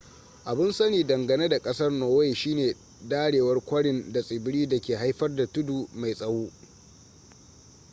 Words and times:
abun 0.45 0.71
sani 0.71 1.03
dangane 1.07 1.47
da 1.49 1.59
kasar 1.59 1.91
norway 1.91 2.33
shine 2.33 2.75
darewar 3.07 3.61
kwarin 3.65 4.11
da 4.13 4.21
tsibiri 4.23 4.67
dake 4.67 4.95
haifar 4.95 5.35
da 5.35 5.47
tudu 5.47 5.89
mai 5.93 6.13
tsawo 6.15 6.51